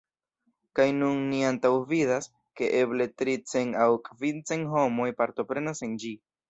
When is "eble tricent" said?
2.81-3.81